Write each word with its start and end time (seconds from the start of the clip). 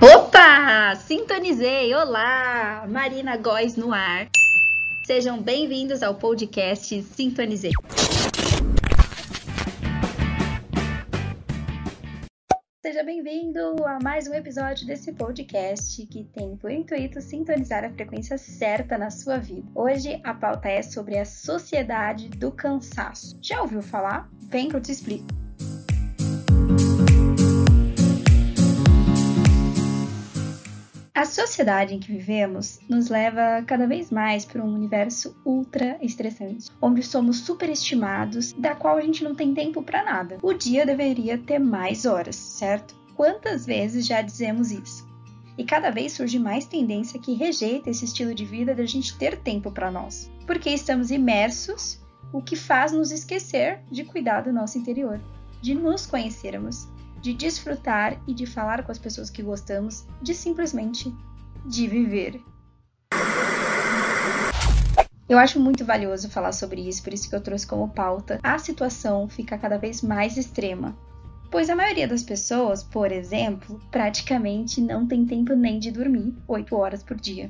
Opa! 0.00 0.94
Sintonizei! 0.94 1.92
Olá! 1.92 2.86
Marina 2.88 3.36
Góes 3.36 3.74
no 3.74 3.92
ar. 3.92 4.28
Sejam 5.04 5.42
bem-vindos 5.42 6.04
ao 6.04 6.14
podcast 6.14 7.02
Sintonizei. 7.02 7.72
Seja 13.00 13.12
bem-vindo 13.12 13.82
a 13.86 13.98
mais 14.02 14.28
um 14.28 14.34
episódio 14.34 14.86
desse 14.86 15.10
podcast 15.10 16.06
que 16.06 16.22
tem 16.22 16.54
por 16.54 16.70
intuito 16.70 17.18
sintonizar 17.22 17.82
a 17.82 17.88
frequência 17.88 18.36
certa 18.36 18.98
na 18.98 19.08
sua 19.08 19.38
vida. 19.38 19.66
Hoje 19.74 20.20
a 20.22 20.34
pauta 20.34 20.68
é 20.68 20.82
sobre 20.82 21.18
a 21.18 21.24
sociedade 21.24 22.28
do 22.28 22.52
cansaço. 22.52 23.38
Já 23.40 23.62
ouviu 23.62 23.80
falar? 23.80 24.28
Vem 24.50 24.68
que 24.68 24.76
eu 24.76 24.82
te 24.82 24.92
explico. 24.92 25.24
A 31.12 31.24
sociedade 31.24 31.92
em 31.92 31.98
que 31.98 32.12
vivemos 32.12 32.78
nos 32.88 33.08
leva 33.08 33.62
cada 33.66 33.86
vez 33.86 34.12
mais 34.12 34.44
para 34.44 34.62
um 34.62 34.72
universo 34.72 35.36
ultra 35.44 35.98
estressante, 36.00 36.70
onde 36.80 37.02
somos 37.02 37.38
superestimados, 37.38 38.52
da 38.52 38.76
qual 38.76 38.96
a 38.96 39.00
gente 39.00 39.24
não 39.24 39.34
tem 39.34 39.52
tempo 39.52 39.82
para 39.82 40.04
nada. 40.04 40.38
O 40.40 40.52
dia 40.52 40.86
deveria 40.86 41.36
ter 41.36 41.58
mais 41.58 42.06
horas, 42.06 42.36
certo? 42.36 42.94
Quantas 43.16 43.66
vezes 43.66 44.06
já 44.06 44.22
dizemos 44.22 44.70
isso? 44.70 45.04
E 45.58 45.64
cada 45.64 45.90
vez 45.90 46.12
surge 46.12 46.38
mais 46.38 46.64
tendência 46.64 47.20
que 47.20 47.34
rejeita 47.34 47.90
esse 47.90 48.04
estilo 48.04 48.32
de 48.32 48.44
vida 48.44 48.72
da 48.72 48.86
gente 48.86 49.18
ter 49.18 49.36
tempo 49.36 49.72
para 49.72 49.90
nós, 49.90 50.30
porque 50.46 50.70
estamos 50.70 51.10
imersos, 51.10 52.00
o 52.32 52.40
que 52.40 52.54
faz 52.54 52.92
nos 52.92 53.10
esquecer 53.10 53.80
de 53.90 54.04
cuidar 54.04 54.42
do 54.42 54.52
nosso 54.52 54.78
interior, 54.78 55.20
de 55.60 55.74
nos 55.74 56.06
conhecermos 56.06 56.88
de 57.20 57.34
desfrutar 57.34 58.20
e 58.26 58.34
de 58.34 58.46
falar 58.46 58.84
com 58.84 58.92
as 58.92 58.98
pessoas 58.98 59.30
que 59.30 59.42
gostamos, 59.42 60.06
de 60.22 60.34
simplesmente 60.34 61.14
de 61.66 61.86
viver. 61.86 62.40
Eu 65.28 65.38
acho 65.38 65.60
muito 65.60 65.84
valioso 65.84 66.28
falar 66.28 66.50
sobre 66.50 66.80
isso, 66.80 67.04
por 67.04 67.14
isso 67.14 67.28
que 67.30 67.36
eu 67.36 67.40
trouxe 67.40 67.64
como 67.64 67.88
pauta. 67.88 68.40
A 68.42 68.58
situação 68.58 69.28
fica 69.28 69.56
cada 69.56 69.78
vez 69.78 70.02
mais 70.02 70.36
extrema, 70.36 70.96
pois 71.50 71.70
a 71.70 71.76
maioria 71.76 72.08
das 72.08 72.24
pessoas, 72.24 72.82
por 72.82 73.12
exemplo, 73.12 73.80
praticamente 73.92 74.80
não 74.80 75.06
tem 75.06 75.24
tempo 75.24 75.54
nem 75.54 75.78
de 75.78 75.92
dormir 75.92 76.34
8 76.48 76.74
horas 76.74 77.02
por 77.04 77.16
dia. 77.16 77.48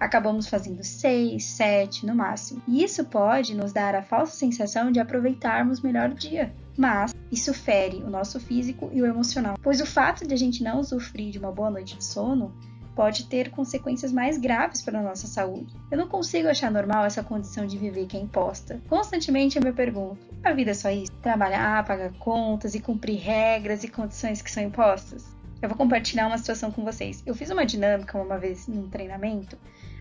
Acabamos 0.00 0.48
fazendo 0.48 0.82
6, 0.82 1.44
7 1.44 2.06
no 2.06 2.16
máximo. 2.16 2.62
E 2.66 2.82
isso 2.82 3.04
pode 3.04 3.54
nos 3.54 3.72
dar 3.72 3.94
a 3.94 4.02
falsa 4.02 4.34
sensação 4.34 4.90
de 4.90 4.98
aproveitarmos 4.98 5.80
melhor 5.82 6.10
o 6.10 6.14
dia, 6.14 6.52
mas 6.80 7.14
isso 7.30 7.52
fere 7.52 7.98
o 7.98 8.08
nosso 8.08 8.40
físico 8.40 8.88
e 8.90 9.02
o 9.02 9.06
emocional, 9.06 9.58
pois 9.62 9.82
o 9.82 9.86
fato 9.86 10.26
de 10.26 10.32
a 10.32 10.36
gente 10.36 10.64
não 10.64 10.80
usufruir 10.80 11.30
de 11.30 11.38
uma 11.38 11.52
boa 11.52 11.68
noite 11.68 11.94
de 11.94 12.02
sono 12.02 12.54
pode 12.96 13.26
ter 13.26 13.50
consequências 13.50 14.10
mais 14.10 14.38
graves 14.38 14.80
para 14.80 14.98
a 14.98 15.02
nossa 15.02 15.26
saúde. 15.26 15.76
Eu 15.90 15.98
não 15.98 16.08
consigo 16.08 16.48
achar 16.48 16.70
normal 16.70 17.04
essa 17.04 17.22
condição 17.22 17.66
de 17.66 17.76
viver 17.76 18.06
que 18.06 18.16
é 18.16 18.20
imposta. 18.20 18.80
Constantemente 18.88 19.58
eu 19.58 19.62
me 19.62 19.74
pergunto: 19.74 20.26
a 20.42 20.54
vida 20.54 20.70
é 20.70 20.74
só 20.74 20.90
isso? 20.90 21.12
Trabalhar, 21.20 21.84
pagar 21.84 22.12
contas 22.14 22.74
e 22.74 22.80
cumprir 22.80 23.18
regras 23.18 23.84
e 23.84 23.88
condições 23.88 24.40
que 24.40 24.50
são 24.50 24.62
impostas? 24.62 25.36
Eu 25.60 25.68
vou 25.68 25.76
compartilhar 25.76 26.28
uma 26.28 26.38
situação 26.38 26.72
com 26.72 26.82
vocês. 26.82 27.22
Eu 27.26 27.34
fiz 27.34 27.50
uma 27.50 27.66
dinâmica 27.66 28.16
uma 28.16 28.38
vez 28.38 28.66
num 28.66 28.88
treinamento, 28.88 29.58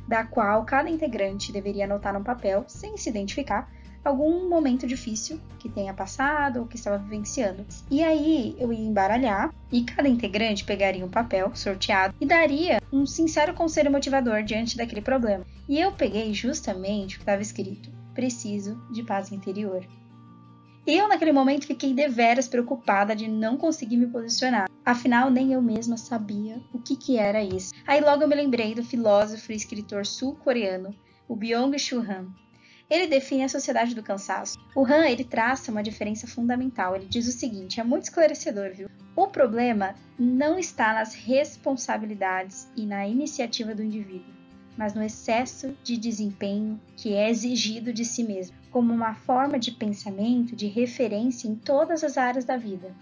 da 0.08 0.23
qual 0.23 0.64
cada 0.64 0.89
integrante 0.89 1.52
deveria 1.52 1.83
anotar 1.83 2.14
no 2.14 2.23
papel, 2.23 2.64
sem 2.67 2.95
se 2.95 3.09
identificar, 3.09 3.69
algum 4.03 4.50
momento 4.50 4.88
difícil 4.88 5.39
que 5.59 5.69
tenha 5.69 5.94
passado 5.94 6.59
ou 6.59 6.67
que 6.67 6.75
estava 6.75 6.97
vivenciando. 6.97 7.66
E 7.89 8.03
aí 8.03 8.55
eu 8.59 8.72
ia 8.72 8.80
embaralhar 8.80 9.54
e 9.71 9.83
cada 9.83 10.08
integrante 10.08 10.64
pegaria 10.64 11.05
um 11.05 11.10
papel 11.10 11.52
sorteado 11.55 12.15
e 12.20 12.26
daria 12.26 12.82
um 12.92 13.05
sincero 13.05 13.54
conselho 13.54 13.92
motivador 13.92 14.43
diante 14.43 14.77
daquele 14.77 15.02
problema. 15.02 15.45
E 15.67 15.80
eu 15.80 15.92
peguei 15.92 16.33
justamente 16.33 17.15
o 17.15 17.20
que 17.20 17.23
estava 17.23 17.42
escrito: 17.42 17.92
preciso 18.14 18.82
de 18.92 19.04
paz 19.04 19.32
interior. 19.32 19.86
Eu, 20.88 21.08
naquele 21.08 21.32
momento, 21.32 21.67
fiquei 21.67 21.93
deveras 21.93 22.48
preocupada 22.48 23.15
de 23.15 23.27
não 23.27 23.58
conseguir 23.58 23.98
me 23.98 24.08
posicionar. 24.08 24.67
Afinal, 24.83 25.30
nem 25.30 25.54
eu 25.54 25.61
mesma 25.61 25.98
sabia 25.98 26.59
o 26.73 26.80
que, 26.80 26.95
que 26.95 27.17
era 27.17 27.43
isso. 27.43 27.73
Aí 27.86 28.02
logo 28.02 28.23
eu 28.23 28.27
me 28.27 28.33
lembrei 28.36 28.73
do 28.73 28.83
filósofo 28.83 29.52
e 29.52 29.55
escritor 29.55 30.05
sul-coreano, 30.05 30.95
o 31.27 31.36
Byung-Chul 31.36 31.99
Han, 31.99 32.33
ele 32.89 33.08
define 33.08 33.44
a 33.44 33.50
sociedade 33.50 33.94
do 33.94 34.02
cansaço. 34.02 34.58
O 34.76 34.83
Han 34.83 35.08
ele 35.08 35.23
traça 35.23 35.72
uma 35.72 35.83
diferença 35.83 36.26
fundamental. 36.26 36.95
Ele 36.95 37.05
diz 37.05 37.27
o 37.27 37.32
seguinte, 37.32 37.80
é 37.80 37.83
muito 37.83 38.04
esclarecedor, 38.04 38.72
viu? 38.73 38.89
O 39.16 39.27
problema 39.27 39.95
não 40.17 40.58
está 40.58 40.94
nas 40.94 41.14
responsabilidades 41.14 42.67
e 42.76 42.86
na 42.86 43.08
iniciativa 43.08 43.76
do 43.76 43.83
indivíduo, 43.83 44.33
mas 44.77 44.94
no 44.94 45.04
excesso 45.04 45.76
de 45.83 45.98
desempenho 45.98 46.80
que 46.95 47.14
é 47.14 47.30
exigido 47.30 47.94
de 47.94 48.05
si 48.05 48.23
mesmo, 48.23 48.55
como 48.72 48.94
uma 48.94 49.14
forma 49.14 49.60
de 49.60 49.71
pensamento, 49.71 50.56
de 50.56 50.67
referência 50.67 51.48
em 51.48 51.56
todas 51.56 52.04
as 52.04 52.17
áreas 52.17 52.45
da 52.45 52.58
vida. 52.58 52.95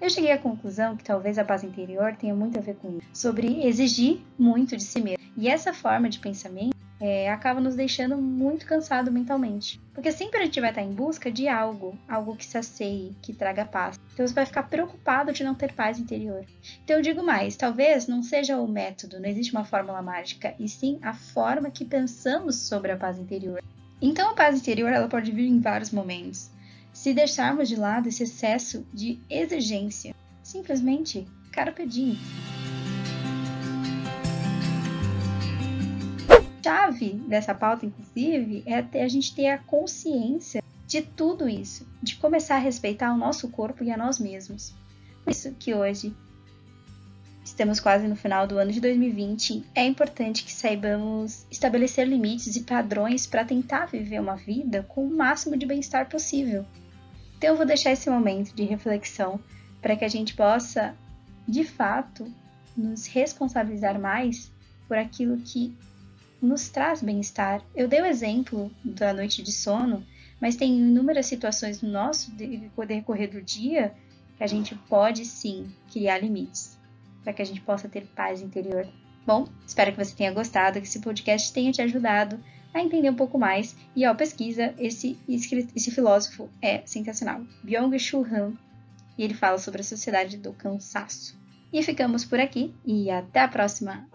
Eu 0.00 0.08
cheguei 0.08 0.30
à 0.30 0.38
conclusão 0.38 0.96
que 0.96 1.04
talvez 1.04 1.38
a 1.38 1.44
paz 1.44 1.64
interior 1.64 2.16
tenha 2.16 2.34
muito 2.34 2.58
a 2.58 2.62
ver 2.62 2.76
com 2.76 2.96
isso, 2.96 3.08
sobre 3.12 3.66
exigir 3.66 4.20
muito 4.38 4.76
de 4.76 4.82
si 4.82 5.00
mesmo. 5.00 5.18
E 5.36 5.48
essa 5.48 5.74
forma 5.74 6.08
de 6.08 6.20
pensamento 6.20 6.77
é, 7.00 7.30
acaba 7.30 7.60
nos 7.60 7.74
deixando 7.74 8.16
muito 8.16 8.66
cansado 8.66 9.10
mentalmente. 9.10 9.80
Porque 9.94 10.12
sempre 10.12 10.40
a 10.40 10.44
gente 10.44 10.60
vai 10.60 10.70
estar 10.70 10.82
em 10.82 10.92
busca 10.92 11.30
de 11.30 11.48
algo, 11.48 11.96
algo 12.08 12.36
que 12.36 12.44
sacie, 12.44 13.16
que 13.22 13.32
traga 13.32 13.64
paz. 13.64 13.98
Então 14.12 14.26
você 14.26 14.34
vai 14.34 14.46
ficar 14.46 14.64
preocupado 14.64 15.32
de 15.32 15.44
não 15.44 15.54
ter 15.54 15.72
paz 15.72 15.98
interior. 15.98 16.44
Então 16.84 16.96
eu 16.96 17.02
digo 17.02 17.22
mais, 17.22 17.56
talvez 17.56 18.06
não 18.06 18.22
seja 18.22 18.58
o 18.58 18.66
método, 18.66 19.20
não 19.20 19.28
existe 19.28 19.52
uma 19.52 19.64
fórmula 19.64 20.02
mágica, 20.02 20.54
e 20.58 20.68
sim 20.68 20.98
a 21.02 21.14
forma 21.14 21.70
que 21.70 21.84
pensamos 21.84 22.56
sobre 22.56 22.92
a 22.92 22.96
paz 22.96 23.18
interior. 23.18 23.62
Então 24.00 24.30
a 24.30 24.34
paz 24.34 24.56
interior 24.58 24.90
ela 24.92 25.08
pode 25.08 25.30
vir 25.32 25.46
em 25.46 25.60
vários 25.60 25.90
momentos. 25.90 26.50
Se 26.92 27.12
deixarmos 27.12 27.68
de 27.68 27.76
lado 27.76 28.08
esse 28.08 28.24
excesso 28.24 28.86
de 28.92 29.20
exigência, 29.30 30.14
simplesmente 30.42 31.26
carpe 31.52 31.86
diem. 31.86 32.18
Chave 36.68 37.14
dessa 37.26 37.54
pauta, 37.54 37.86
inclusive, 37.86 38.62
é 38.66 39.02
a 39.02 39.08
gente 39.08 39.34
ter 39.34 39.46
a 39.48 39.56
consciência 39.56 40.62
de 40.86 41.00
tudo 41.00 41.48
isso, 41.48 41.86
de 42.02 42.16
começar 42.16 42.56
a 42.56 42.58
respeitar 42.58 43.10
o 43.12 43.16
nosso 43.16 43.48
corpo 43.48 43.82
e 43.82 43.90
a 43.90 43.96
nós 43.96 44.18
mesmos. 44.18 44.74
Por 45.24 45.30
isso 45.30 45.50
que 45.58 45.74
hoje 45.74 46.14
estamos 47.42 47.80
quase 47.80 48.06
no 48.06 48.14
final 48.14 48.46
do 48.46 48.58
ano 48.58 48.70
de 48.70 48.80
2020, 48.82 49.64
é 49.74 49.86
importante 49.86 50.44
que 50.44 50.52
saibamos 50.52 51.46
estabelecer 51.50 52.06
limites 52.06 52.54
e 52.54 52.62
padrões 52.62 53.26
para 53.26 53.46
tentar 53.46 53.86
viver 53.86 54.20
uma 54.20 54.36
vida 54.36 54.82
com 54.82 55.06
o 55.06 55.16
máximo 55.16 55.56
de 55.56 55.64
bem-estar 55.64 56.06
possível. 56.10 56.66
Então 57.38 57.50
eu 57.50 57.56
vou 57.56 57.64
deixar 57.64 57.92
esse 57.92 58.10
momento 58.10 58.54
de 58.54 58.64
reflexão 58.64 59.40
para 59.80 59.96
que 59.96 60.04
a 60.04 60.08
gente 60.08 60.34
possa, 60.34 60.94
de 61.46 61.64
fato, 61.64 62.30
nos 62.76 63.06
responsabilizar 63.06 63.98
mais 63.98 64.52
por 64.86 64.98
aquilo 64.98 65.38
que 65.38 65.74
nos 66.40 66.68
traz 66.68 67.02
bem-estar. 67.02 67.62
Eu 67.74 67.88
dei 67.88 68.00
o 68.00 68.06
exemplo 68.06 68.70
da 68.84 69.12
noite 69.12 69.42
de 69.42 69.52
sono, 69.52 70.04
mas 70.40 70.56
tem 70.56 70.76
inúmeras 70.76 71.26
situações 71.26 71.82
no 71.82 71.90
nosso 71.90 72.30
decorrer 72.32 73.30
do 73.30 73.42
dia 73.42 73.92
que 74.36 74.44
a 74.44 74.46
gente 74.46 74.74
pode 74.88 75.24
sim 75.24 75.70
criar 75.92 76.18
limites 76.18 76.78
para 77.24 77.32
que 77.32 77.42
a 77.42 77.44
gente 77.44 77.60
possa 77.60 77.88
ter 77.88 78.06
paz 78.06 78.40
interior. 78.40 78.88
Bom, 79.26 79.46
espero 79.66 79.92
que 79.92 80.02
você 80.02 80.14
tenha 80.14 80.32
gostado, 80.32 80.80
que 80.80 80.86
esse 80.86 81.00
podcast 81.00 81.52
tenha 81.52 81.72
te 81.72 81.82
ajudado 81.82 82.38
a 82.72 82.80
entender 82.80 83.10
um 83.10 83.14
pouco 83.14 83.38
mais. 83.38 83.76
E 83.94 84.06
ó, 84.06 84.14
pesquisa, 84.14 84.74
esse, 84.78 85.18
esse 85.28 85.90
filósofo 85.90 86.48
é 86.62 86.82
sensacional. 86.86 87.42
Byung-Chul 87.62 88.24
Han, 88.24 88.52
e 89.18 89.24
ele 89.24 89.34
fala 89.34 89.58
sobre 89.58 89.80
a 89.80 89.84
sociedade 89.84 90.38
do 90.38 90.52
cansaço. 90.52 91.36
E 91.72 91.82
ficamos 91.82 92.24
por 92.24 92.40
aqui 92.40 92.72
e 92.86 93.10
até 93.10 93.40
a 93.40 93.48
próxima! 93.48 94.08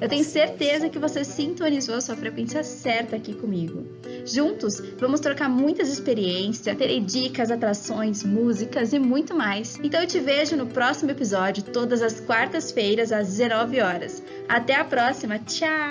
Eu 0.00 0.08
tenho 0.08 0.24
certeza 0.24 0.88
que 0.88 0.98
você 0.98 1.24
sintonizou 1.24 1.96
a 1.96 2.00
sua 2.00 2.16
frequência 2.16 2.62
certa 2.62 3.16
aqui 3.16 3.34
comigo. 3.34 3.86
Juntos, 4.24 4.80
vamos 4.98 5.20
trocar 5.20 5.48
muitas 5.48 5.88
experiências, 5.88 6.76
terei 6.76 7.00
dicas, 7.00 7.50
atrações, 7.50 8.24
músicas 8.24 8.92
e 8.92 8.98
muito 8.98 9.34
mais. 9.34 9.78
Então 9.82 10.00
eu 10.00 10.06
te 10.06 10.20
vejo 10.20 10.56
no 10.56 10.66
próximo 10.66 11.10
episódio, 11.10 11.62
todas 11.62 12.02
as 12.02 12.20
quartas-feiras 12.20 13.12
às 13.12 13.28
19 13.28 13.80
horas. 13.80 14.22
Até 14.48 14.74
a 14.74 14.84
próxima, 14.84 15.38
tchau! 15.38 15.78